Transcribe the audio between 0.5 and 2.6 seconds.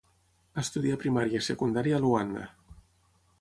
Estudià primària i secundària a Luanda.